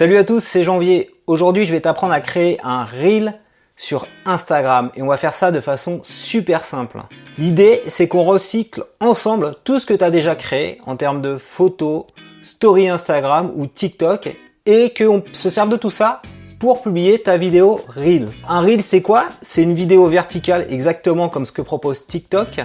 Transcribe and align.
Salut 0.00 0.16
à 0.16 0.24
tous, 0.24 0.40
c'est 0.40 0.64
Janvier. 0.64 1.10
Aujourd'hui, 1.26 1.66
je 1.66 1.72
vais 1.72 1.82
t'apprendre 1.82 2.14
à 2.14 2.20
créer 2.20 2.58
un 2.64 2.86
reel 2.86 3.34
sur 3.76 4.06
Instagram 4.24 4.90
et 4.96 5.02
on 5.02 5.06
va 5.06 5.18
faire 5.18 5.34
ça 5.34 5.50
de 5.50 5.60
façon 5.60 6.00
super 6.04 6.64
simple. 6.64 7.02
L'idée, 7.36 7.82
c'est 7.86 8.08
qu'on 8.08 8.24
recycle 8.24 8.82
ensemble 9.00 9.56
tout 9.62 9.78
ce 9.78 9.84
que 9.84 9.92
tu 9.92 10.02
as 10.02 10.10
déjà 10.10 10.36
créé 10.36 10.78
en 10.86 10.96
termes 10.96 11.20
de 11.20 11.36
photos, 11.36 12.04
story 12.42 12.88
Instagram 12.88 13.52
ou 13.54 13.66
TikTok 13.66 14.34
et 14.64 14.94
qu'on 14.96 15.22
se 15.34 15.50
serve 15.50 15.68
de 15.68 15.76
tout 15.76 15.90
ça 15.90 16.22
pour 16.58 16.80
publier 16.80 17.18
ta 17.18 17.36
vidéo 17.36 17.82
reel. 17.94 18.28
Un 18.48 18.62
reel, 18.62 18.82
c'est 18.82 19.02
quoi? 19.02 19.26
C'est 19.42 19.62
une 19.62 19.74
vidéo 19.74 20.06
verticale 20.06 20.66
exactement 20.70 21.28
comme 21.28 21.44
ce 21.44 21.52
que 21.52 21.60
propose 21.60 22.06
TikTok 22.06 22.60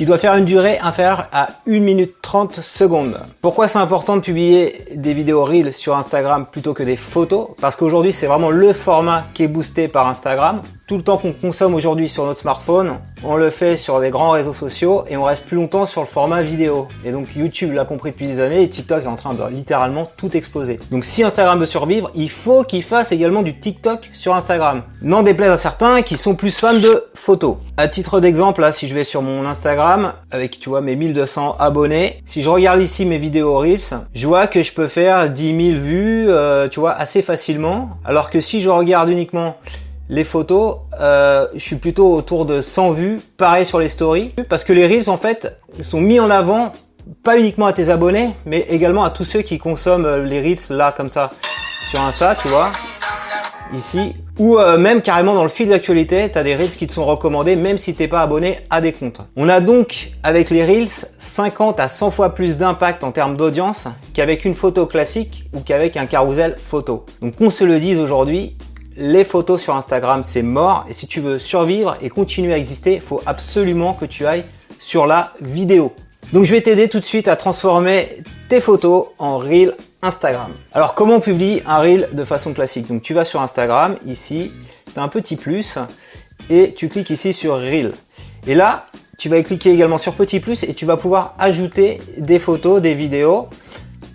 qui 0.00 0.06
doit 0.06 0.16
faire 0.16 0.34
une 0.34 0.46
durée 0.46 0.78
inférieure 0.78 1.28
à 1.30 1.48
1 1.66 1.78
minute 1.80 2.14
30 2.22 2.62
secondes. 2.62 3.20
Pourquoi 3.42 3.68
c'est 3.68 3.76
important 3.76 4.16
de 4.16 4.22
publier 4.22 4.82
des 4.94 5.12
vidéos 5.12 5.44
Reels 5.44 5.74
sur 5.74 5.94
Instagram 5.94 6.46
plutôt 6.50 6.72
que 6.72 6.82
des 6.82 6.96
photos? 6.96 7.48
Parce 7.60 7.76
qu'aujourd'hui 7.76 8.10
c'est 8.10 8.26
vraiment 8.26 8.48
le 8.48 8.72
format 8.72 9.26
qui 9.34 9.42
est 9.42 9.46
boosté 9.46 9.88
par 9.88 10.08
Instagram. 10.08 10.62
Tout 10.90 10.96
le 10.96 11.04
temps 11.04 11.18
qu'on 11.18 11.32
consomme 11.32 11.76
aujourd'hui 11.76 12.08
sur 12.08 12.26
notre 12.26 12.40
smartphone, 12.40 12.94
on 13.22 13.36
le 13.36 13.50
fait 13.50 13.76
sur 13.76 14.00
des 14.00 14.10
grands 14.10 14.32
réseaux 14.32 14.52
sociaux 14.52 15.04
et 15.08 15.16
on 15.16 15.22
reste 15.22 15.44
plus 15.44 15.54
longtemps 15.54 15.86
sur 15.86 16.00
le 16.00 16.06
format 16.08 16.42
vidéo. 16.42 16.88
Et 17.04 17.12
donc 17.12 17.28
YouTube 17.36 17.72
l'a 17.74 17.84
compris 17.84 18.10
depuis 18.10 18.26
des 18.26 18.40
années 18.40 18.64
et 18.64 18.68
TikTok 18.68 19.04
est 19.04 19.06
en 19.06 19.14
train 19.14 19.34
de 19.34 19.54
littéralement 19.54 20.10
tout 20.16 20.36
exploser. 20.36 20.80
Donc 20.90 21.04
si 21.04 21.22
Instagram 21.22 21.60
veut 21.60 21.66
survivre, 21.66 22.10
il 22.16 22.28
faut 22.28 22.64
qu'il 22.64 22.82
fasse 22.82 23.12
également 23.12 23.42
du 23.42 23.56
TikTok 23.56 24.10
sur 24.12 24.34
Instagram. 24.34 24.82
N'en 25.00 25.22
déplaise 25.22 25.52
à 25.52 25.56
certains 25.56 26.02
qui 26.02 26.16
sont 26.16 26.34
plus 26.34 26.58
fans 26.58 26.74
de 26.74 27.04
photos. 27.14 27.58
À 27.76 27.86
titre 27.86 28.18
d'exemple, 28.18 28.60
là, 28.60 28.72
si 28.72 28.88
je 28.88 28.94
vais 28.96 29.04
sur 29.04 29.22
mon 29.22 29.46
Instagram 29.46 30.14
avec, 30.32 30.58
tu 30.58 30.70
vois, 30.70 30.80
mes 30.80 30.96
1200 30.96 31.54
abonnés, 31.60 32.20
si 32.26 32.42
je 32.42 32.48
regarde 32.48 32.80
ici 32.80 33.06
mes 33.06 33.18
vidéos 33.18 33.56
Reels, 33.56 34.00
je 34.12 34.26
vois 34.26 34.48
que 34.48 34.64
je 34.64 34.72
peux 34.72 34.88
faire 34.88 35.30
10 35.30 35.74
000 35.74 35.78
vues, 35.78 36.26
euh, 36.28 36.66
tu 36.68 36.80
vois, 36.80 36.94
assez 36.94 37.22
facilement. 37.22 37.90
Alors 38.04 38.28
que 38.28 38.40
si 38.40 38.60
je 38.60 38.68
regarde 38.68 39.08
uniquement 39.08 39.54
les 40.10 40.24
photos, 40.24 40.78
euh, 41.00 41.46
je 41.54 41.60
suis 41.60 41.76
plutôt 41.76 42.12
autour 42.12 42.44
de 42.44 42.60
100 42.60 42.90
vues. 42.90 43.20
Pareil 43.36 43.64
sur 43.64 43.78
les 43.78 43.88
stories. 43.88 44.32
Parce 44.48 44.64
que 44.64 44.72
les 44.72 44.86
Reels, 44.86 45.08
en 45.08 45.16
fait, 45.16 45.56
sont 45.80 46.00
mis 46.00 46.18
en 46.18 46.28
avant 46.28 46.72
pas 47.22 47.38
uniquement 47.38 47.66
à 47.66 47.72
tes 47.72 47.88
abonnés, 47.88 48.30
mais 48.44 48.66
également 48.68 49.04
à 49.04 49.10
tous 49.10 49.24
ceux 49.24 49.42
qui 49.42 49.58
consomment 49.58 50.06
euh, 50.06 50.22
les 50.22 50.40
Reels 50.40 50.58
là, 50.70 50.92
comme 50.94 51.08
ça, 51.08 51.30
sur 51.88 52.00
Insta, 52.00 52.34
tu 52.34 52.48
vois. 52.48 52.70
Ici. 53.72 54.16
Ou 54.40 54.58
euh, 54.58 54.78
même 54.78 55.00
carrément 55.00 55.34
dans 55.34 55.44
le 55.44 55.48
fil 55.48 55.68
d'actualité, 55.68 56.28
tu 56.30 56.38
as 56.38 56.42
des 56.42 56.56
Reels 56.56 56.72
qui 56.72 56.88
te 56.88 56.92
sont 56.92 57.04
recommandés 57.04 57.54
même 57.54 57.78
si 57.78 57.94
t'es 57.94 58.08
pas 58.08 58.22
abonné 58.22 58.60
à 58.68 58.80
des 58.80 58.92
comptes. 58.92 59.20
On 59.36 59.48
a 59.48 59.60
donc 59.60 60.10
avec 60.24 60.50
les 60.50 60.64
Reels 60.64 60.88
50 61.18 61.78
à 61.78 61.86
100 61.86 62.10
fois 62.10 62.34
plus 62.34 62.56
d'impact 62.56 63.04
en 63.04 63.12
termes 63.12 63.36
d'audience 63.36 63.86
qu'avec 64.12 64.44
une 64.44 64.54
photo 64.54 64.86
classique 64.86 65.44
ou 65.52 65.60
qu'avec 65.60 65.96
un 65.96 66.06
carousel 66.06 66.56
photo. 66.58 67.06
Donc 67.22 67.36
qu'on 67.36 67.50
se 67.50 67.62
le 67.62 67.78
dise 67.78 67.98
aujourd'hui, 67.98 68.56
les 69.00 69.24
photos 69.24 69.60
sur 69.60 69.74
Instagram, 69.74 70.22
c'est 70.22 70.42
mort. 70.42 70.84
Et 70.88 70.92
si 70.92 71.06
tu 71.06 71.20
veux 71.20 71.38
survivre 71.38 71.96
et 72.02 72.10
continuer 72.10 72.52
à 72.52 72.58
exister, 72.58 72.94
il 72.94 73.00
faut 73.00 73.22
absolument 73.26 73.94
que 73.94 74.04
tu 74.04 74.26
ailles 74.26 74.44
sur 74.78 75.06
la 75.06 75.32
vidéo. 75.40 75.92
Donc 76.32 76.44
je 76.44 76.52
vais 76.52 76.60
t'aider 76.60 76.88
tout 76.88 77.00
de 77.00 77.04
suite 77.04 77.26
à 77.26 77.34
transformer 77.34 78.18
tes 78.48 78.60
photos 78.60 79.06
en 79.18 79.38
reel 79.38 79.74
Instagram. 80.02 80.52
Alors 80.72 80.94
comment 80.94 81.14
on 81.14 81.20
publie 81.20 81.62
un 81.66 81.78
reel 81.78 82.08
de 82.12 82.24
façon 82.24 82.52
classique? 82.52 82.86
Donc 82.88 83.02
tu 83.02 83.14
vas 83.14 83.24
sur 83.24 83.40
Instagram, 83.40 83.96
ici, 84.06 84.52
tu 84.92 85.00
as 85.00 85.02
un 85.02 85.08
petit 85.08 85.36
plus 85.36 85.78
et 86.50 86.74
tu 86.74 86.88
cliques 86.88 87.10
ici 87.10 87.32
sur 87.32 87.56
reel. 87.56 87.92
Et 88.46 88.54
là, 88.54 88.86
tu 89.18 89.28
vas 89.28 89.42
cliquer 89.42 89.72
également 89.72 89.98
sur 89.98 90.12
petit 90.12 90.40
plus 90.40 90.62
et 90.62 90.74
tu 90.74 90.84
vas 90.84 90.96
pouvoir 90.96 91.34
ajouter 91.38 92.00
des 92.18 92.38
photos, 92.38 92.82
des 92.82 92.94
vidéos 92.94 93.48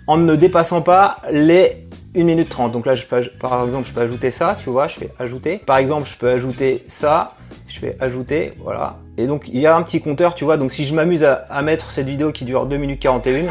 en 0.06 0.16
ne 0.16 0.36
dépassant 0.36 0.80
pas 0.80 1.18
les 1.32 1.85
1 2.16 2.24
minute 2.24 2.48
30. 2.48 2.72
Donc 2.72 2.86
là, 2.86 2.94
je 2.94 3.04
peux, 3.04 3.28
par 3.40 3.64
exemple, 3.64 3.86
je 3.86 3.92
peux 3.92 4.00
ajouter 4.00 4.30
ça, 4.30 4.56
tu 4.58 4.70
vois, 4.70 4.88
je 4.88 4.96
fais 4.96 5.10
ajouter. 5.18 5.58
Par 5.58 5.76
exemple, 5.76 6.08
je 6.08 6.16
peux 6.16 6.28
ajouter 6.28 6.84
ça, 6.88 7.34
je 7.68 7.78
fais 7.78 7.96
ajouter, 8.00 8.54
voilà. 8.58 8.96
Et 9.18 9.26
donc, 9.26 9.44
il 9.48 9.60
y 9.60 9.66
a 9.66 9.76
un 9.76 9.82
petit 9.82 10.00
compteur, 10.00 10.34
tu 10.34 10.44
vois. 10.44 10.56
Donc, 10.56 10.72
si 10.72 10.84
je 10.84 10.94
m'amuse 10.94 11.24
à, 11.24 11.62
mettre 11.62 11.90
cette 11.90 12.08
vidéo 12.08 12.32
qui 12.32 12.44
dure 12.44 12.66
2 12.66 12.76
minutes 12.76 13.00
41, 13.00 13.48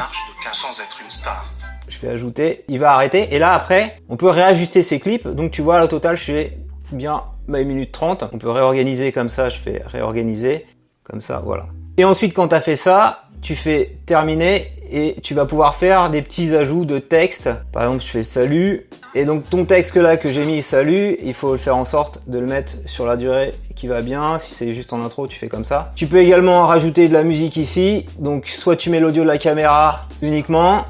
je 1.88 1.98
fais 1.98 2.10
ajouter, 2.10 2.66
il 2.68 2.80
va 2.80 2.94
arrêter. 2.94 3.28
Et 3.32 3.40
là, 3.40 3.54
après, 3.54 3.98
on 4.10 4.18
peut 4.18 4.30
réajuster 4.30 4.82
ces 4.84 5.00
clips. 5.00 5.28
Donc, 5.28 5.52
tu 5.52 5.62
vois, 5.62 5.84
au 5.84 5.88
total, 5.88 6.18
je 6.18 6.24
fais 6.24 6.58
bien 6.92 7.24
ma 7.48 7.64
minute 7.64 7.92
30. 7.92 8.26
On 8.32 8.38
peut 8.38 8.50
réorganiser 8.50 9.12
comme 9.12 9.30
ça, 9.30 9.50
je 9.50 9.60
fais 9.60 9.82
réorganiser, 9.86 10.66
comme 11.04 11.22
ça, 11.22 11.42
voilà. 11.44 11.68
Et 11.98 12.04
ensuite, 12.04 12.34
quand 12.34 12.50
tu 12.50 12.56
as 12.56 12.62
fait 12.62 12.76
ça, 12.76 13.25
tu 13.42 13.56
fais 13.56 13.98
terminer 14.06 14.72
et 14.92 15.16
tu 15.24 15.34
vas 15.34 15.46
pouvoir 15.46 15.76
faire 15.76 16.10
des 16.10 16.22
petits 16.22 16.56
ajouts 16.56 16.86
de 16.86 17.00
texte. 17.00 17.50
Par 17.72 17.84
exemple, 17.84 18.04
je 18.04 18.10
fais 18.10 18.24
salut 18.24 18.88
et 19.14 19.26
donc 19.26 19.50
ton 19.50 19.66
texte 19.66 19.96
là 19.96 20.18
que 20.18 20.30
j'ai 20.30 20.46
mis 20.46 20.62
salut, 20.62 21.18
il 21.24 21.34
faut 21.34 21.54
le 21.54 21.58
faire 21.58 21.78
en 21.78 21.86
sorte 21.86 22.28
de 22.28 22.38
le 22.38 22.46
mettre 22.46 22.74
sur 22.86 23.06
la 23.06 23.16
durée 23.16 23.54
qui 23.76 23.88
va 23.88 24.02
bien. 24.02 24.40
Si 24.40 24.54
c'est 24.54 24.74
juste 24.74 24.94
en 24.94 25.02
intro, 25.04 25.28
tu 25.28 25.38
fais 25.38 25.48
comme 25.48 25.66
ça. 25.66 25.92
Tu 25.96 26.08
peux 26.08 26.18
également 26.18 26.68
rajouter 26.68 27.08
de 27.08 27.14
la 27.14 27.24
musique 27.24 27.58
ici. 27.58 28.06
Donc 28.20 28.48
soit 28.48 28.76
tu 28.76 28.90
mets 28.90 29.00
l'audio 29.00 29.24
de 29.24 29.28
la 29.28 29.38
caméra 29.38 30.08
uniquement, 30.22 30.86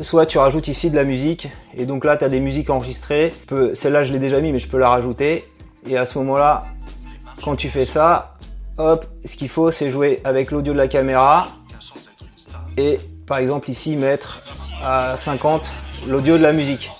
soit 0.00 0.26
tu 0.26 0.38
rajoutes 0.38 0.68
ici 0.68 0.90
de 0.90 0.96
la 0.96 1.04
musique. 1.04 1.50
Et 1.76 1.86
donc 1.86 2.04
là, 2.04 2.16
tu 2.16 2.24
as 2.24 2.28
des 2.28 2.40
musiques 2.40 2.70
enregistrées. 2.70 3.32
Celle-là, 3.74 4.04
je 4.04 4.12
l'ai 4.12 4.18
déjà 4.18 4.40
mis, 4.40 4.50
mais 4.52 4.58
je 4.58 4.68
peux 4.68 4.78
la 4.78 4.88
rajouter. 4.88 5.44
Et 5.88 5.96
à 5.96 6.04
ce 6.04 6.18
moment-là, 6.18 6.64
quand 7.44 7.54
tu 7.54 7.68
fais 7.68 7.84
ça, 7.84 8.36
hop, 8.78 9.06
ce 9.24 9.36
qu'il 9.36 9.48
faut, 9.48 9.70
c'est 9.70 9.90
jouer 9.90 10.20
avec 10.24 10.50
l'audio 10.50 10.72
de 10.72 10.78
la 10.78 10.88
caméra 10.88 11.48
et 12.78 12.98
par 13.26 13.38
exemple 13.38 13.70
ici 13.70 13.96
mettre 13.96 14.40
à 14.84 15.16
50 15.16 15.70
l'audio 16.06 16.38
de 16.38 16.42
la 16.42 16.52
musique. 16.52 16.90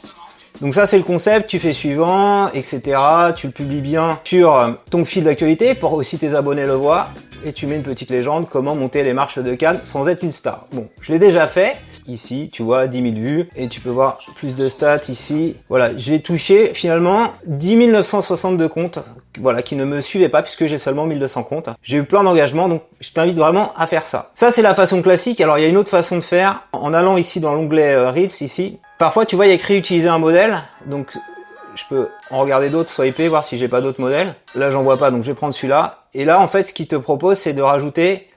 Donc 0.60 0.74
ça 0.74 0.86
c'est 0.86 0.98
le 0.98 1.04
concept, 1.04 1.48
tu 1.48 1.60
fais 1.60 1.72
suivant, 1.72 2.50
etc. 2.52 2.98
Tu 3.36 3.46
le 3.46 3.52
publies 3.52 3.80
bien 3.80 4.18
sur 4.24 4.74
ton 4.90 5.04
fil 5.04 5.24
d'actualité 5.24 5.74
pour 5.74 5.92
aussi 5.92 6.18
tes 6.18 6.34
abonnés 6.34 6.66
le 6.66 6.74
voient. 6.74 7.08
Et 7.44 7.52
tu 7.52 7.66
mets 7.66 7.76
une 7.76 7.82
petite 7.82 8.10
légende, 8.10 8.48
comment 8.48 8.74
monter 8.74 9.02
les 9.02 9.12
marches 9.12 9.38
de 9.38 9.54
Cannes 9.54 9.80
sans 9.84 10.08
être 10.08 10.22
une 10.22 10.32
star. 10.32 10.66
Bon, 10.72 10.88
je 11.00 11.12
l'ai 11.12 11.18
déjà 11.18 11.46
fait. 11.46 11.76
Ici, 12.06 12.50
tu 12.52 12.62
vois, 12.62 12.86
10 12.86 13.02
000 13.02 13.14
vues. 13.14 13.48
Et 13.54 13.68
tu 13.68 13.80
peux 13.80 13.90
voir 13.90 14.18
plus 14.34 14.56
de 14.56 14.68
stats 14.68 15.08
ici. 15.08 15.56
Voilà, 15.68 15.96
j'ai 15.96 16.20
touché 16.20 16.72
finalement 16.74 17.32
10 17.46 17.88
962 17.88 18.68
comptes 18.68 18.98
voilà, 19.40 19.62
qui 19.62 19.76
ne 19.76 19.84
me 19.84 20.00
suivaient 20.00 20.28
pas 20.28 20.42
puisque 20.42 20.66
j'ai 20.66 20.78
seulement 20.78 21.06
1200 21.06 21.42
comptes. 21.44 21.68
J'ai 21.82 21.98
eu 21.98 22.04
plein 22.04 22.24
d'engagements, 22.24 22.68
donc 22.68 22.82
je 23.00 23.12
t'invite 23.12 23.36
vraiment 23.36 23.72
à 23.76 23.86
faire 23.86 24.04
ça. 24.04 24.30
Ça, 24.34 24.50
c'est 24.50 24.62
la 24.62 24.74
façon 24.74 25.02
classique. 25.02 25.40
Alors, 25.40 25.58
il 25.58 25.62
y 25.62 25.64
a 25.64 25.68
une 25.68 25.76
autre 25.76 25.90
façon 25.90 26.16
de 26.16 26.22
faire. 26.22 26.62
En 26.72 26.92
allant 26.92 27.16
ici 27.16 27.40
dans 27.40 27.54
l'onglet 27.54 27.94
euh, 27.94 28.10
Reels, 28.10 28.42
ici, 28.42 28.78
parfois, 28.98 29.26
tu 29.26 29.36
vois, 29.36 29.46
il 29.46 29.50
y 29.50 29.52
a 29.52 29.54
écrit 29.54 29.76
utiliser 29.76 30.08
un 30.08 30.18
modèle. 30.18 30.56
Donc, 30.86 31.16
je 31.78 31.84
peux 31.88 32.08
en 32.30 32.40
regarder 32.40 32.70
d'autres, 32.70 32.90
swiper, 32.90 33.28
voir 33.28 33.44
si 33.44 33.56
j'ai 33.56 33.68
pas 33.68 33.80
d'autres 33.80 34.00
modèles. 34.00 34.34
Là, 34.54 34.70
j'en 34.70 34.82
vois 34.82 34.98
pas, 34.98 35.10
donc 35.10 35.22
je 35.22 35.28
vais 35.28 35.34
prendre 35.34 35.54
celui-là. 35.54 36.04
Et 36.14 36.24
là, 36.24 36.40
en 36.40 36.48
fait, 36.48 36.62
ce 36.62 36.72
qu'il 36.72 36.88
te 36.88 36.96
propose, 36.96 37.38
c'est 37.38 37.52
de 37.52 37.62
rajouter 37.62 38.28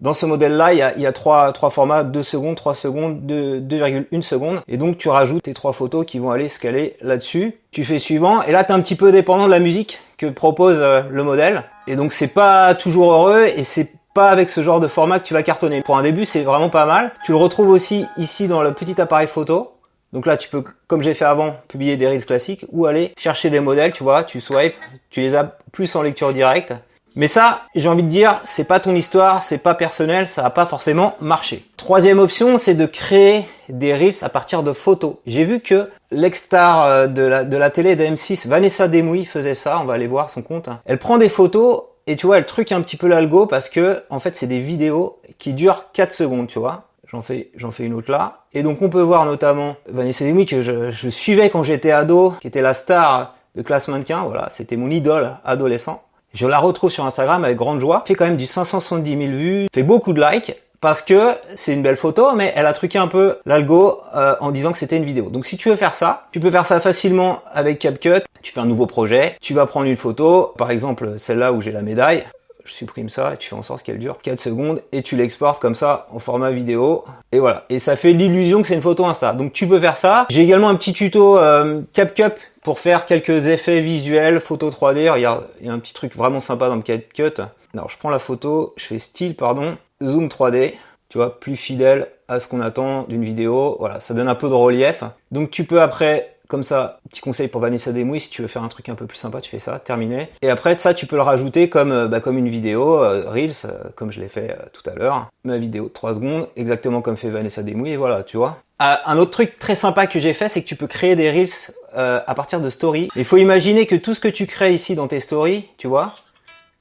dans 0.00 0.14
ce 0.14 0.26
modèle-là, 0.26 0.72
il 0.72 0.78
y 0.78 0.82
a, 0.82 0.92
il 0.96 1.02
y 1.02 1.06
a 1.06 1.12
trois, 1.12 1.52
trois 1.52 1.70
formats, 1.70 2.02
2 2.02 2.22
secondes, 2.22 2.56
3 2.56 2.74
secondes, 2.74 3.20
2,1 3.24 4.22
secondes. 4.22 4.60
Et 4.66 4.76
donc, 4.76 4.98
tu 4.98 5.08
rajoutes 5.08 5.44
tes 5.44 5.54
trois 5.54 5.72
photos 5.72 6.04
qui 6.04 6.18
vont 6.18 6.30
aller 6.30 6.48
scaler 6.48 6.96
là-dessus. 7.00 7.58
Tu 7.70 7.84
fais 7.84 7.98
suivant. 7.98 8.42
Et 8.42 8.52
là, 8.52 8.64
tu 8.64 8.70
es 8.70 8.74
un 8.74 8.80
petit 8.80 8.96
peu 8.96 9.12
dépendant 9.12 9.46
de 9.46 9.52
la 9.52 9.60
musique 9.60 10.00
que 10.18 10.26
propose 10.26 10.78
euh, 10.80 11.02
le 11.10 11.22
modèle. 11.22 11.62
Et 11.86 11.94
donc, 11.96 12.12
c'est 12.12 12.28
pas 12.28 12.74
toujours 12.74 13.12
heureux 13.12 13.44
et 13.56 13.62
c'est 13.62 13.92
pas 14.14 14.30
avec 14.30 14.48
ce 14.48 14.62
genre 14.62 14.80
de 14.80 14.88
format 14.88 15.18
que 15.18 15.26
tu 15.26 15.34
vas 15.34 15.42
cartonner. 15.42 15.82
Pour 15.82 15.96
un 15.96 16.02
début, 16.02 16.24
c'est 16.24 16.42
vraiment 16.42 16.70
pas 16.70 16.86
mal. 16.86 17.12
Tu 17.24 17.32
le 17.32 17.38
retrouves 17.38 17.68
aussi 17.68 18.06
ici 18.16 18.46
dans 18.46 18.62
le 18.62 18.72
petit 18.72 19.00
appareil 19.00 19.26
photo. 19.26 19.73
Donc 20.14 20.26
là, 20.26 20.36
tu 20.36 20.48
peux, 20.48 20.62
comme 20.86 21.02
j'ai 21.02 21.12
fait 21.12 21.24
avant, 21.24 21.56
publier 21.66 21.96
des 21.96 22.06
reels 22.06 22.24
classiques 22.24 22.64
ou 22.70 22.86
aller 22.86 23.12
chercher 23.18 23.50
des 23.50 23.58
modèles, 23.58 23.90
tu 23.90 24.04
vois, 24.04 24.22
tu 24.22 24.40
swipes, 24.40 24.74
tu 25.10 25.20
les 25.20 25.34
as 25.34 25.56
plus 25.72 25.94
en 25.96 26.02
lecture 26.02 26.32
directe. 26.32 26.72
Mais 27.16 27.26
ça, 27.26 27.62
j'ai 27.74 27.88
envie 27.88 28.04
de 28.04 28.08
dire, 28.08 28.40
c'est 28.44 28.66
pas 28.66 28.78
ton 28.78 28.94
histoire, 28.94 29.42
c'est 29.42 29.58
pas 29.58 29.74
personnel, 29.74 30.28
ça 30.28 30.42
va 30.42 30.50
pas 30.50 30.66
forcément 30.66 31.16
marcher. 31.20 31.64
Troisième 31.76 32.20
option, 32.20 32.58
c'est 32.58 32.74
de 32.74 32.86
créer 32.86 33.44
des 33.68 33.92
reels 33.92 34.22
à 34.22 34.28
partir 34.28 34.62
de 34.62 34.72
photos. 34.72 35.16
J'ai 35.26 35.42
vu 35.42 35.60
que 35.60 35.90
l'ex-star 36.12 36.84
euh, 36.84 37.06
de 37.08 37.22
la, 37.22 37.44
de 37.44 37.56
la 37.56 37.70
télé 37.70 37.96
de 37.96 38.04
M6, 38.04 38.46
Vanessa 38.46 38.86
Demouy, 38.86 39.24
faisait 39.24 39.54
ça, 39.54 39.80
on 39.80 39.84
va 39.84 39.94
aller 39.94 40.06
voir 40.06 40.30
son 40.30 40.42
compte. 40.42 40.68
Elle 40.86 40.98
prend 40.98 41.18
des 41.18 41.28
photos 41.28 41.82
et 42.06 42.14
tu 42.14 42.26
vois, 42.26 42.38
elle 42.38 42.46
truque 42.46 42.70
un 42.70 42.82
petit 42.82 42.96
peu 42.96 43.08
l'algo 43.08 43.46
parce 43.46 43.68
que, 43.68 44.02
en 44.10 44.20
fait, 44.20 44.36
c'est 44.36 44.46
des 44.46 44.60
vidéos 44.60 45.18
qui 45.38 45.54
durent 45.54 45.86
4 45.92 46.12
secondes, 46.12 46.46
tu 46.46 46.60
vois. 46.60 46.84
J'en 47.06 47.22
fais, 47.22 47.50
j'en 47.56 47.70
fais 47.70 47.84
une 47.84 47.94
autre 47.94 48.10
là. 48.10 48.44
Et 48.52 48.62
donc, 48.62 48.82
on 48.82 48.88
peut 48.88 49.00
voir 49.00 49.24
notamment 49.24 49.76
Vanessa 49.88 50.24
Demouy 50.24 50.46
que 50.46 50.62
je, 50.62 50.90
je 50.90 51.08
suivais 51.08 51.50
quand 51.50 51.62
j'étais 51.62 51.90
ado, 51.90 52.34
qui 52.40 52.46
était 52.46 52.62
la 52.62 52.74
star 52.74 53.34
de 53.54 53.62
classe 53.62 53.88
mannequin, 53.88 54.22
voilà, 54.24 54.48
c'était 54.50 54.76
mon 54.76 54.90
idole 54.90 55.36
adolescent. 55.44 56.02
Je 56.32 56.46
la 56.46 56.58
retrouve 56.58 56.90
sur 56.90 57.04
Instagram 57.04 57.44
avec 57.44 57.56
grande 57.56 57.80
joie. 57.80 58.02
Fait 58.06 58.14
quand 58.14 58.24
même 58.24 58.36
du 58.36 58.46
570 58.46 59.16
000 59.16 59.32
vues, 59.32 59.66
fait 59.72 59.84
beaucoup 59.84 60.12
de 60.12 60.20
likes 60.20 60.54
parce 60.80 61.00
que 61.00 61.30
c'est 61.54 61.72
une 61.72 61.82
belle 61.82 61.96
photo, 61.96 62.34
mais 62.34 62.52
elle 62.56 62.66
a 62.66 62.72
truqué 62.72 62.98
un 62.98 63.06
peu 63.06 63.38
l'algo 63.46 64.00
euh, 64.14 64.34
en 64.40 64.50
disant 64.50 64.72
que 64.72 64.78
c'était 64.78 64.96
une 64.96 65.04
vidéo. 65.04 65.30
Donc 65.30 65.46
si 65.46 65.56
tu 65.56 65.70
veux 65.70 65.76
faire 65.76 65.94
ça, 65.94 66.26
tu 66.32 66.40
peux 66.40 66.50
faire 66.50 66.66
ça 66.66 66.80
facilement 66.80 67.40
avec 67.52 67.78
CapCut. 67.78 68.22
Tu 68.42 68.52
fais 68.52 68.60
un 68.60 68.66
nouveau 68.66 68.86
projet, 68.86 69.36
tu 69.40 69.54
vas 69.54 69.64
prendre 69.64 69.86
une 69.86 69.96
photo, 69.96 70.52
par 70.58 70.70
exemple 70.70 71.16
celle-là 71.16 71.52
où 71.52 71.62
j'ai 71.62 71.72
la 71.72 71.80
médaille. 71.82 72.24
Je 72.64 72.72
supprime 72.72 73.08
ça 73.08 73.34
et 73.34 73.36
tu 73.36 73.48
fais 73.48 73.54
en 73.54 73.62
sorte 73.62 73.82
qu'elle 73.82 73.98
dure 73.98 74.18
4 74.22 74.38
secondes 74.38 74.82
et 74.92 75.02
tu 75.02 75.16
l'exportes 75.16 75.60
comme 75.60 75.74
ça 75.74 76.06
en 76.10 76.18
format 76.18 76.50
vidéo. 76.50 77.04
Et 77.32 77.38
voilà. 77.38 77.64
Et 77.68 77.78
ça 77.78 77.96
fait 77.96 78.12
l'illusion 78.12 78.62
que 78.62 78.68
c'est 78.68 78.74
une 78.74 78.80
photo 78.80 79.04
Insta. 79.04 79.32
Donc 79.34 79.52
tu 79.52 79.68
peux 79.68 79.78
faire 79.78 79.96
ça. 79.96 80.26
J'ai 80.30 80.42
également 80.42 80.68
un 80.68 80.74
petit 80.76 80.92
tuto 80.92 81.38
euh, 81.38 81.82
CapCut 81.92 82.34
pour 82.62 82.78
faire 82.78 83.06
quelques 83.06 83.48
effets 83.48 83.80
visuels, 83.80 84.40
photo 84.40 84.70
3D. 84.70 85.10
Regarde, 85.10 85.46
il 85.60 85.66
y 85.66 85.70
a 85.70 85.72
un 85.72 85.78
petit 85.78 85.94
truc 85.94 86.16
vraiment 86.16 86.40
sympa 86.40 86.68
dans 86.68 86.76
le 86.76 86.82
CapCut. 86.82 87.42
Alors 87.74 87.90
je 87.90 87.98
prends 87.98 88.10
la 88.10 88.18
photo, 88.18 88.72
je 88.76 88.84
fais 88.84 88.98
style, 88.98 89.36
pardon, 89.36 89.76
zoom 90.02 90.28
3D. 90.28 90.74
Tu 91.10 91.18
vois, 91.18 91.38
plus 91.38 91.56
fidèle 91.56 92.08
à 92.26 92.40
ce 92.40 92.48
qu'on 92.48 92.60
attend 92.60 93.02
d'une 93.04 93.24
vidéo. 93.24 93.76
Voilà, 93.78 94.00
ça 94.00 94.14
donne 94.14 94.26
un 94.26 94.34
peu 94.34 94.48
de 94.48 94.54
relief. 94.54 95.04
Donc 95.30 95.50
tu 95.50 95.64
peux 95.64 95.80
après 95.80 96.33
comme 96.54 96.62
ça, 96.62 97.00
petit 97.10 97.20
conseil 97.20 97.48
pour 97.48 97.60
Vanessa 97.60 97.90
Demouy, 97.90 98.20
si 98.20 98.30
tu 98.30 98.40
veux 98.40 98.46
faire 98.46 98.62
un 98.62 98.68
truc 98.68 98.88
un 98.88 98.94
peu 98.94 99.06
plus 99.06 99.18
sympa, 99.18 99.40
tu 99.40 99.50
fais 99.50 99.58
ça, 99.58 99.80
terminé. 99.80 100.28
Et 100.40 100.48
après 100.48 100.78
ça, 100.78 100.94
tu 100.94 101.06
peux 101.06 101.16
le 101.16 101.22
rajouter 101.22 101.68
comme, 101.68 101.90
euh, 101.90 102.06
bah, 102.06 102.20
comme 102.20 102.38
une 102.38 102.48
vidéo, 102.48 103.02
euh, 103.02 103.24
Reels, 103.26 103.54
euh, 103.64 103.90
comme 103.96 104.12
je 104.12 104.20
l'ai 104.20 104.28
fait 104.28 104.56
tout 104.72 104.88
à 104.88 104.94
l'heure. 104.94 105.26
Ma 105.42 105.58
vidéo 105.58 105.88
de 105.88 105.92
3 105.92 106.14
secondes, 106.14 106.46
exactement 106.54 107.02
comme 107.02 107.16
fait 107.16 107.28
Vanessa 107.28 107.64
Demouy, 107.64 107.90
et 107.90 107.96
voilà, 107.96 108.22
tu 108.22 108.36
vois. 108.36 108.58
un 108.78 109.18
autre 109.18 109.32
truc 109.32 109.58
très 109.58 109.74
sympa 109.74 110.06
que 110.06 110.20
j'ai 110.20 110.32
fait, 110.32 110.48
c'est 110.48 110.62
que 110.62 110.68
tu 110.68 110.76
peux 110.76 110.86
créer 110.86 111.16
des 111.16 111.28
Reels 111.28 111.74
à 111.92 112.34
partir 112.36 112.60
de 112.60 112.70
stories. 112.70 113.08
Il 113.16 113.24
faut 113.24 113.38
imaginer 113.38 113.86
que 113.86 113.96
tout 113.96 114.14
ce 114.14 114.20
que 114.20 114.28
tu 114.28 114.46
crées 114.46 114.74
ici 114.74 114.94
dans 114.94 115.08
tes 115.08 115.18
stories, 115.18 115.68
tu 115.76 115.88
vois, 115.88 116.14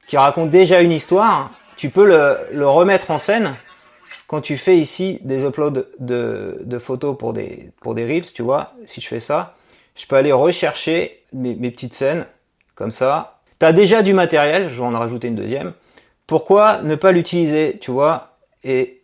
qui 0.06 0.18
raconte 0.18 0.52
déjà 0.52 0.82
une 0.82 0.92
histoire, 0.92 1.50
tu 1.78 1.90
peux 1.90 2.06
le, 2.06 2.38
le 2.52 2.68
remettre 2.68 3.10
en 3.10 3.18
scène 3.18 3.56
quand 4.28 4.42
tu 4.42 4.58
fais 4.58 4.78
ici 4.78 5.20
des 5.22 5.44
uploads 5.44 5.84
de, 6.00 6.60
de, 6.64 6.78
photos 6.80 7.16
pour 7.18 7.34
des, 7.34 7.72
pour 7.82 7.94
des 7.94 8.04
reels, 8.04 8.34
tu 8.34 8.42
vois, 8.42 8.74
si 8.86 9.02
je 9.02 9.08
fais 9.08 9.20
ça, 9.20 9.56
je 9.96 10.06
peux 10.08 10.16
aller 10.16 10.32
rechercher 10.32 11.24
mes, 11.34 11.56
mes 11.56 11.72
petites 11.72 11.94
scènes, 11.94 12.26
comme 12.76 12.92
ça. 12.92 13.40
Tu 13.60 13.66
as 13.66 13.74
déjà 13.74 14.02
du 14.02 14.14
matériel, 14.14 14.70
je 14.70 14.76
vais 14.76 14.86
en 14.86 14.92
rajouter 14.92 15.28
une 15.28 15.36
deuxième. 15.36 15.74
Pourquoi 16.28 16.82
ne 16.82 16.96
pas 16.96 17.12
l'utiliser, 17.12 17.78
tu 17.82 17.92
vois? 17.92 18.38
Et 18.64 19.02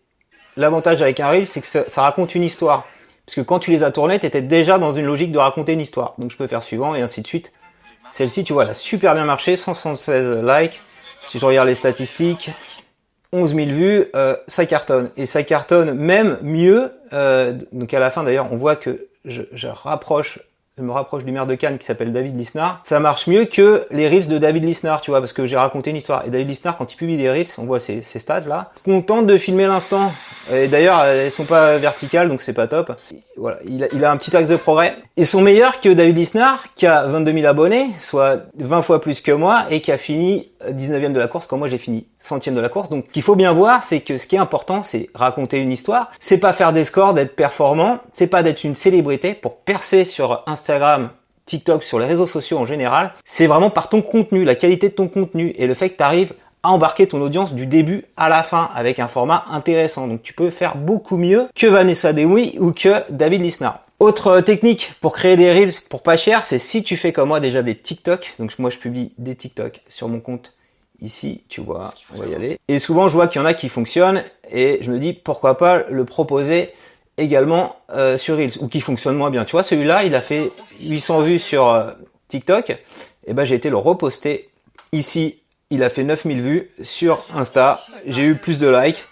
l'avantage 0.58 1.02
avec 1.02 1.20
un 1.20 1.30
reel, 1.30 1.48
c'est 1.48 1.62
que 1.62 1.68
ça, 1.68 1.88
ça, 1.88 2.02
raconte 2.02 2.36
une 2.36 2.44
histoire. 2.44 2.86
Parce 3.26 3.36
que 3.36 3.42
quand 3.42 3.60
tu 3.60 3.72
les 3.72 3.84
as 3.84 3.92
tournés, 3.92 4.20
tu 4.20 4.26
étais 4.26 4.42
déjà 4.42 4.80
dans 4.80 4.92
une 4.94 5.06
logique 5.06 5.32
de 5.32 5.38
raconter 5.38 5.74
une 5.74 5.82
histoire. 5.82 6.16
Donc 6.18 6.32
je 6.32 6.38
peux 6.38 6.48
faire 6.48 6.64
suivant 6.64 6.96
et 6.96 7.02
ainsi 7.02 7.22
de 7.22 7.28
suite. 7.28 7.52
Celle-ci, 8.12 8.44
tu 8.44 8.54
vois, 8.54 8.64
elle 8.64 8.72
a 8.72 8.74
super 8.74 9.14
bien 9.14 9.26
marché, 9.26 9.56
176 9.56 10.42
likes. 10.44 10.82
Si 11.26 11.38
je 11.38 11.46
regarde 11.46 11.68
les 11.68 11.76
statistiques, 11.76 12.50
11 13.32 13.54
000 13.54 13.68
vues, 13.68 14.06
euh, 14.16 14.36
ça 14.48 14.66
cartonne. 14.66 15.12
Et 15.16 15.26
ça 15.26 15.44
cartonne 15.44 15.94
même 15.94 16.40
mieux. 16.42 16.92
Euh, 17.14 17.54
donc 17.72 17.94
à 17.94 18.00
la 18.00 18.10
fin 18.10 18.24
d'ailleurs, 18.24 18.52
on 18.52 18.56
voit 18.56 18.76
que 18.76 19.08
je, 19.26 19.44
je 19.52 19.68
rapproche 19.68 20.40
je 20.80 20.84
me 20.84 20.92
rapproche 20.92 21.26
du 21.26 21.32
maire 21.32 21.46
de 21.46 21.56
Cannes 21.56 21.78
qui 21.78 21.86
s'appelle 21.86 22.14
David 22.14 22.38
Lisnard, 22.38 22.80
ça 22.84 23.00
marche 23.00 23.28
mieux 23.28 23.46
que 23.46 23.86
les 23.92 24.08
reels 24.08 24.28
de 24.28 24.38
David 24.38 24.64
Lisnard, 24.64 25.02
tu 25.02 25.12
vois, 25.12 25.20
parce 25.20 25.34
que 25.34 25.46
j'ai 25.46 25.58
raconté 25.58 25.90
une 25.90 25.98
histoire. 25.98 26.26
Et 26.26 26.30
David 26.30 26.48
Lisnard, 26.48 26.78
quand 26.78 26.92
il 26.92 26.96
publie 26.96 27.18
des 27.18 27.30
reels, 27.30 27.48
on 27.58 27.64
voit 27.64 27.80
ces, 27.82 28.02
stats 28.02 28.42
là. 28.42 28.72
On 28.88 29.02
tente 29.02 29.28
de 29.28 29.38
filmer 29.38 29.68
l'instant. 29.68 30.12
Et 30.54 30.68
d'ailleurs, 30.68 31.04
elles 31.04 31.32
sont 31.32 31.44
pas 31.44 31.78
verticales, 31.78 32.30
donc 32.30 32.42
c'est 32.42 32.54
pas 32.54 32.68
top. 32.68 32.94
Voilà, 33.36 33.58
il 33.66 33.84
a, 33.84 33.88
il 33.94 34.04
a, 34.06 34.12
un 34.12 34.18
petit 34.18 34.36
axe 34.36 34.50
de 34.50 34.56
progrès. 34.56 34.96
Ils 35.18 35.28
sont 35.28 35.42
meilleurs 35.42 35.82
que 35.82 35.90
David 35.90 36.18
Lisnard, 36.18 36.74
qui 36.76 36.88
a 36.88 37.06
22 37.06 37.34
000 37.34 37.46
abonnés, 37.46 37.88
soit 38.00 38.44
20 38.58 38.82
fois 38.82 39.02
plus 39.02 39.22
que 39.22 39.32
moi, 39.32 39.66
et 39.70 39.82
qui 39.82 39.92
a 39.92 39.98
fini 39.98 40.50
19e 40.68 41.14
de 41.14 41.20
la 41.20 41.28
course 41.28 41.48
quand 41.48 41.58
moi 41.58 41.68
j'ai 41.68 41.78
fini 41.78 42.06
centième 42.20 42.56
de 42.56 42.62
la 42.62 42.70
course. 42.70 42.90
Donc, 42.90 43.10
qu'il 43.12 43.22
faut 43.22 43.36
bien 43.36 43.52
voir, 43.52 43.84
c'est 43.84 44.02
que 44.02 44.18
ce 44.18 44.28
qui 44.28 44.36
est 44.36 44.40
important, 44.40 44.84
c'est 44.84 45.10
raconter 45.14 45.60
une 45.60 45.72
histoire. 45.72 46.12
C'est 46.20 46.40
pas 46.40 46.54
faire 46.54 46.74
des 46.74 46.84
scores, 46.84 47.14
d'être 47.14 47.36
performant. 47.36 48.00
C'est 48.14 48.28
pas 48.28 48.44
d'être 48.44 48.64
une 48.64 48.76
célébrité 48.76 49.34
pour 49.34 49.58
percer 49.58 50.06
sur 50.06 50.44
Instagram, 50.48 51.10
TikTok, 51.46 51.84
sur 51.84 52.00
les 52.00 52.06
réseaux 52.06 52.28
sociaux 52.28 52.58
en 52.58 52.66
général. 52.66 53.14
C'est 53.26 53.48
vraiment 53.48 53.70
par 53.70 53.90
ton 53.90 54.02
contenu, 54.02 54.44
la 54.44 54.56
qualité 54.56 54.90
de 54.90 54.94
ton 54.94 55.08
contenu 55.08 55.54
et 55.58 55.68
le 55.68 55.74
fait 55.74 55.90
que 55.90 55.98
tu 55.98 56.04
arrives 56.04 56.34
à 56.64 56.72
embarquer 56.72 57.08
ton 57.08 57.22
audience 57.22 57.54
du 57.54 57.66
début 57.66 58.06
à 58.18 58.28
la 58.30 58.44
fin 58.44 58.70
avec 58.76 59.00
un 59.00 59.08
format 59.08 59.46
intéressant. 59.50 60.08
Donc 60.08 60.22
tu 60.22 60.34
peux 60.34 60.50
faire 60.50 60.76
beaucoup 60.76 61.18
mieux 61.18 61.48
que 61.56 61.68
Vanessa 61.68 62.14
Dewey 62.14 62.56
ou 62.60 62.74
que 62.74 63.10
David 63.10 63.42
Lisnard. 63.42 63.80
Autre 64.00 64.40
technique 64.42 64.94
pour 65.02 65.14
créer 65.14 65.36
des 65.36 65.52
reels 65.52 65.74
pour 65.90 66.04
pas 66.04 66.16
cher, 66.16 66.44
c'est 66.44 66.60
si 66.60 66.84
tu 66.84 66.96
fais 66.96 67.12
comme 67.12 67.30
moi 67.30 67.40
déjà 67.40 67.62
des 67.62 67.76
TikTok. 67.76 68.34
Donc 68.40 68.58
moi 68.58 68.70
je 68.70 68.78
publie 68.78 69.12
des 69.18 69.36
TikTok 69.36 69.82
sur 69.90 70.08
mon 70.08 70.20
compte 70.20 70.54
ici, 71.02 71.44
tu 71.50 71.62
vois, 71.62 71.88
on 72.16 72.20
va 72.20 72.28
y 72.28 72.36
aller. 72.36 72.60
Et 72.68 72.80
souvent 72.80 73.10
je 73.10 73.14
vois 73.14 73.28
qu'il 73.28 73.42
y 73.42 73.44
en 73.44 73.46
a 73.46 73.54
qui 73.54 73.70
fonctionnent 73.70 74.24
et 74.50 74.80
je 74.82 74.92
me 74.92 75.00
dis 75.00 75.14
pourquoi 75.14 75.58
pas 75.58 75.84
le 75.90 76.06
proposer 76.06 76.70
également 77.18 77.76
euh, 77.92 78.16
sur 78.16 78.38
Reels 78.38 78.58
ou 78.62 78.68
qui 78.68 78.80
fonctionne 78.80 79.16
moins 79.16 79.30
bien. 79.30 79.44
Tu 79.44 79.52
vois, 79.52 79.64
celui-là, 79.64 80.06
il 80.06 80.16
a 80.16 80.22
fait 80.22 80.52
800 80.82 81.22
vues 81.22 81.40
sur 81.40 81.68
euh, 81.68 81.92
TikTok. 82.30 82.78
Et 83.28 83.34
ben 83.34 83.44
j'ai 83.44 83.56
été 83.56 83.70
le 83.70 83.78
reposter 83.78 84.50
ici 84.94 85.40
il 85.70 85.84
a 85.84 85.90
fait 85.90 86.04
9000 86.04 86.42
vues 86.42 86.72
sur 86.82 87.24
Insta. 87.36 87.80
J'ai 88.08 88.24
eu 88.24 88.36
plus 88.36 88.60
de 88.60 88.68
likes. 88.68 89.04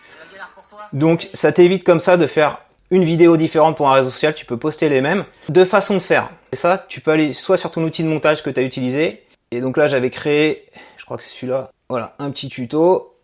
Donc 0.94 1.30
ça 1.34 1.52
t'évite 1.52 1.84
comme 1.84 2.00
ça 2.00 2.18
de 2.18 2.28
faire 2.28 2.60
une 2.90 3.04
vidéo 3.04 3.38
différente 3.38 3.76
pour 3.76 3.90
un 3.90 3.94
réseau 3.94 4.10
social, 4.10 4.34
tu 4.34 4.46
peux 4.46 4.58
poster 4.58 4.90
les 4.90 5.02
mêmes. 5.02 5.26
Deux 5.50 5.66
façons 5.66 5.96
de 5.96 6.00
faire. 6.00 6.30
Et 6.52 6.56
ça, 6.56 6.86
tu 6.88 7.02
peux 7.02 7.12
aller 7.12 7.34
soit 7.34 7.58
sur 7.58 7.72
ton 7.72 7.84
outil 7.84 8.04
de 8.04 8.08
montage 8.08 8.44
que 8.44 8.50
tu 8.50 8.60
as 8.60 8.64
utilisé. 8.64 9.24
Et 9.52 9.62
donc 9.62 9.78
là, 9.78 9.88
j'avais 9.88 10.10
créé, 10.10 10.66
je 10.98 11.06
crois 11.06 11.18
que 11.18 11.24
c'est 11.24 11.36
celui-là, 11.36 11.72
voilà, 11.90 12.16
un 12.20 12.32
petit 12.32 12.50
tuto 12.50 13.16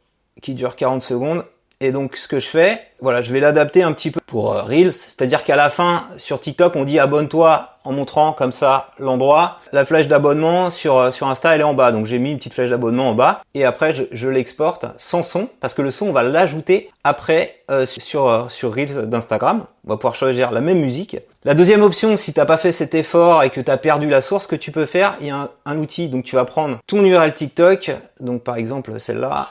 qui 0.42 0.54
dure 0.54 0.76
40 0.76 1.02
secondes. 1.02 1.46
Et 1.84 1.92
donc 1.92 2.16
ce 2.16 2.30
que 2.30 2.40
je 2.40 2.48
fais, 2.48 2.80
voilà, 3.02 3.22
je 3.22 3.34
vais 3.34 3.42
l'adapter 3.42 3.84
un 3.84 3.92
petit 3.92 4.10
peu 4.10 4.22
pour 4.26 4.54
euh, 4.54 4.62
Reels, 4.62 4.94
c'est-à-dire 4.94 5.44
qu'à 5.44 5.58
la 5.58 5.70
fin 5.70 6.04
sur 6.16 6.40
TikTok, 6.40 6.78
on 6.78 6.86
dit 6.86 6.98
abonne-toi 6.98 7.72
en 7.84 7.92
montrant 7.92 8.32
comme 8.32 8.54
ça 8.54 8.92
l'endroit. 9.00 9.60
La 9.74 9.84
flèche 9.84 10.08
d'abonnement 10.08 10.70
sur 10.70 10.98
euh, 10.98 11.12
sur 11.12 11.28
Insta, 11.28 11.54
elle 11.54 11.60
est 11.60 11.66
en 11.66 11.74
bas, 11.74 11.92
donc 11.92 12.06
j'ai 12.06 12.20
mis 12.20 12.32
une 12.32 12.38
petite 12.38 12.54
flèche 12.54 12.70
d'abonnement 12.70 13.10
en 13.10 13.16
bas 13.16 13.42
et 13.54 13.66
après 13.66 13.94
je, 14.14 14.28
l'exporte 14.30 14.86
sans 14.98 15.24
son 15.24 15.50
parce 15.60 15.74
que 15.74 15.82
le 15.82 15.92
son 15.92 16.08
on 16.08 16.12
va 16.14 16.24
l'ajouter 16.24 16.90
après 17.04 17.58
euh, 17.70 17.86
sur 17.86 18.46
sur 18.50 18.74
Reels 18.74 19.10
d'Instagram. 19.10 19.66
On 19.86 19.90
va 19.90 19.98
pouvoir 19.98 20.16
choisir 20.16 20.52
la 20.52 20.62
même 20.62 20.80
musique. 20.80 21.18
La 21.44 21.54
deuxième 21.54 21.82
option, 21.82 22.16
si 22.16 22.32
t'as 22.32 22.46
pas 22.46 22.56
fait 22.56 22.72
cet 22.72 22.96
effort 22.96 23.44
et 23.44 23.50
que 23.50 23.60
tu 23.60 23.70
as 23.70 23.76
perdu 23.76 24.08
la 24.08 24.22
source, 24.22 24.48
que 24.48 24.56
tu 24.56 24.72
peux 24.72 24.86
faire, 24.86 25.18
il 25.20 25.28
y 25.28 25.32
a 25.32 25.36
un, 25.36 25.50
un 25.66 25.78
outil, 25.80 26.08
donc 26.08 26.24
tu 26.24 26.38
vas 26.38 26.46
prendre 26.46 26.78
ton 26.88 27.04
URL 27.04 27.34
TikTok, 27.34 27.92
donc 28.22 28.42
par 28.42 28.56
exemple 28.56 28.98
celle-là. 28.98 29.50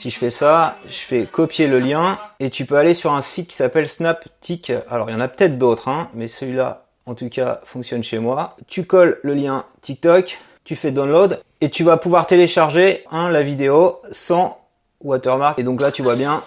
Si 0.00 0.08
je 0.08 0.18
fais 0.18 0.30
ça, 0.30 0.78
je 0.88 0.96
fais 0.96 1.26
copier 1.26 1.66
le 1.66 1.78
lien 1.78 2.16
et 2.38 2.48
tu 2.48 2.64
peux 2.64 2.76
aller 2.76 2.94
sur 2.94 3.12
un 3.12 3.20
site 3.20 3.48
qui 3.48 3.54
s'appelle 3.54 3.86
Snaptic. 3.86 4.72
Alors 4.88 5.10
il 5.10 5.12
y 5.12 5.14
en 5.14 5.20
a 5.20 5.28
peut-être 5.28 5.58
d'autres, 5.58 5.88
hein, 5.88 6.08
mais 6.14 6.26
celui-là 6.26 6.86
en 7.04 7.14
tout 7.14 7.28
cas 7.28 7.60
fonctionne 7.64 8.02
chez 8.02 8.18
moi. 8.18 8.56
Tu 8.66 8.84
colles 8.84 9.20
le 9.22 9.34
lien 9.34 9.66
TikTok, 9.82 10.38
tu 10.64 10.74
fais 10.74 10.90
download 10.90 11.42
et 11.60 11.68
tu 11.68 11.84
vas 11.84 11.98
pouvoir 11.98 12.24
télécharger 12.24 13.04
hein, 13.10 13.28
la 13.28 13.42
vidéo 13.42 14.00
sans 14.10 14.62
watermark. 15.02 15.58
Et 15.58 15.64
donc 15.64 15.82
là 15.82 15.92
tu 15.92 16.00
vois 16.00 16.16
bien, 16.16 16.42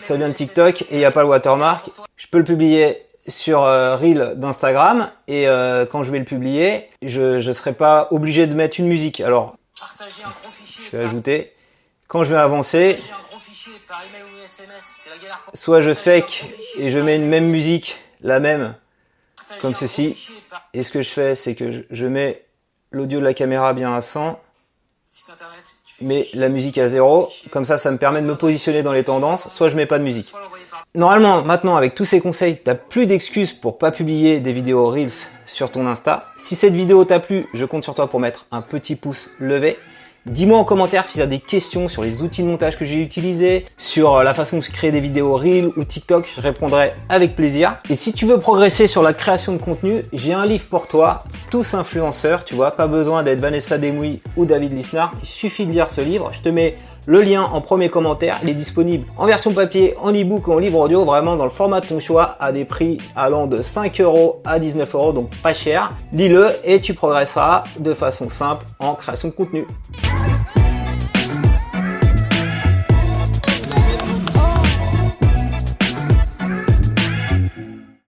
ça 0.00 0.16
vient 0.16 0.28
de 0.28 0.34
TikTok 0.34 0.82
et 0.82 0.86
il 0.94 0.98
n'y 0.98 1.04
a 1.04 1.12
pas 1.12 1.22
le 1.22 1.28
watermark. 1.28 1.88
Je 2.16 2.26
peux 2.26 2.38
le 2.38 2.44
publier 2.44 3.06
sur 3.28 3.62
euh, 3.62 3.94
Reel 3.94 4.32
d'Instagram 4.34 5.12
et 5.28 5.46
euh, 5.46 5.86
quand 5.86 6.02
je 6.02 6.10
vais 6.10 6.18
le 6.18 6.24
publier, 6.24 6.90
je 7.02 7.36
ne 7.36 7.52
serai 7.52 7.72
pas 7.72 8.08
obligé 8.10 8.48
de 8.48 8.54
mettre 8.54 8.80
une 8.80 8.88
musique. 8.88 9.20
Alors, 9.20 9.54
je 10.90 10.96
vais 10.96 11.04
ajouter 11.04 11.53
quand 12.08 12.22
je 12.22 12.30
vais 12.30 12.40
avancer, 12.40 12.98
soit 15.52 15.80
je 15.80 15.94
fake 15.94 16.44
et 16.78 16.90
je 16.90 16.98
mets 16.98 17.16
une 17.16 17.26
même 17.26 17.46
musique, 17.46 17.98
la 18.20 18.40
même, 18.40 18.74
comme 19.60 19.74
ceci. 19.74 20.30
Et 20.72 20.82
ce 20.82 20.90
que 20.90 21.02
je 21.02 21.10
fais, 21.10 21.34
c'est 21.34 21.54
que 21.54 21.84
je 21.90 22.06
mets 22.06 22.44
l'audio 22.90 23.18
de 23.18 23.24
la 23.24 23.34
caméra 23.34 23.72
bien 23.72 23.94
à 23.94 24.02
100, 24.02 24.40
mais 26.00 26.26
la 26.34 26.48
musique 26.48 26.78
à 26.78 26.88
0. 26.88 27.28
Comme 27.50 27.64
ça, 27.64 27.78
ça 27.78 27.90
me 27.90 27.98
permet 27.98 28.20
de 28.20 28.26
me 28.26 28.36
positionner 28.36 28.82
dans 28.82 28.92
les 28.92 29.04
tendances. 29.04 29.48
Soit 29.48 29.68
je 29.68 29.76
mets 29.76 29.86
pas 29.86 29.98
de 29.98 30.04
musique. 30.04 30.32
Normalement, 30.94 31.42
maintenant, 31.42 31.76
avec 31.76 31.94
tous 31.94 32.04
ces 32.04 32.20
conseils, 32.20 32.58
t'as 32.62 32.74
plus 32.74 33.06
d'excuses 33.06 33.52
pour 33.52 33.78
pas 33.78 33.90
publier 33.90 34.40
des 34.40 34.52
vidéos 34.52 34.88
Reels 34.90 35.28
sur 35.46 35.70
ton 35.70 35.86
Insta. 35.86 36.32
Si 36.36 36.56
cette 36.56 36.74
vidéo 36.74 37.04
t'a 37.04 37.20
plu, 37.20 37.46
je 37.54 37.64
compte 37.64 37.84
sur 37.84 37.94
toi 37.94 38.08
pour 38.08 38.20
mettre 38.20 38.46
un 38.50 38.62
petit 38.62 38.96
pouce 38.96 39.30
levé. 39.38 39.78
Dis-moi 40.26 40.56
en 40.56 40.64
commentaire 40.64 41.04
si 41.04 41.18
tu 41.18 41.22
as 41.22 41.26
des 41.26 41.38
questions 41.38 41.86
sur 41.86 42.02
les 42.02 42.22
outils 42.22 42.42
de 42.42 42.48
montage 42.48 42.78
que 42.78 42.86
j'ai 42.86 42.98
utilisés, 43.02 43.66
sur 43.76 44.14
euh, 44.14 44.22
la 44.22 44.32
façon 44.32 44.56
de 44.56 44.62
créer 44.64 44.90
des 44.90 45.00
vidéos 45.00 45.36
Reel 45.36 45.70
ou 45.76 45.84
TikTok, 45.84 46.26
je 46.34 46.40
répondrai 46.40 46.94
avec 47.10 47.36
plaisir. 47.36 47.76
Et 47.90 47.94
si 47.94 48.14
tu 48.14 48.24
veux 48.24 48.38
progresser 48.40 48.86
sur 48.86 49.02
la 49.02 49.12
création 49.12 49.52
de 49.52 49.58
contenu, 49.58 50.02
j'ai 50.14 50.32
un 50.32 50.46
livre 50.46 50.64
pour 50.64 50.88
toi, 50.88 51.24
tous 51.50 51.74
influenceurs, 51.74 52.46
tu 52.46 52.54
vois, 52.54 52.70
pas 52.70 52.86
besoin 52.86 53.22
d'être 53.22 53.40
Vanessa 53.40 53.76
Demouy 53.76 54.22
ou 54.38 54.46
David 54.46 54.72
Lisnard, 54.72 55.12
il 55.22 55.28
suffit 55.28 55.66
de 55.66 55.72
lire 55.72 55.90
ce 55.90 56.00
livre, 56.00 56.30
je 56.32 56.40
te 56.40 56.48
mets 56.48 56.78
le 57.06 57.22
lien 57.22 57.42
en 57.42 57.60
premier 57.60 57.88
commentaire, 57.88 58.40
est 58.46 58.54
disponible 58.54 59.06
en 59.16 59.26
version 59.26 59.52
papier, 59.52 59.94
en 60.00 60.12
ebook 60.14 60.48
ou 60.48 60.52
en 60.52 60.58
livre 60.58 60.78
audio, 60.78 61.04
vraiment 61.04 61.36
dans 61.36 61.44
le 61.44 61.50
format 61.50 61.80
de 61.80 61.86
ton 61.86 62.00
choix, 62.00 62.36
à 62.40 62.52
des 62.52 62.64
prix 62.64 62.98
allant 63.16 63.46
de 63.46 63.62
5 63.62 64.00
euros 64.00 64.40
à 64.44 64.58
19 64.58 64.94
euros, 64.94 65.12
donc 65.12 65.30
pas 65.42 65.54
cher. 65.54 65.92
Lis-le 66.12 66.50
et 66.64 66.80
tu 66.80 66.94
progresseras 66.94 67.64
de 67.78 67.94
façon 67.94 68.28
simple 68.28 68.64
en 68.78 68.94
création 68.94 69.28
de 69.28 69.34
contenu. 69.34 69.66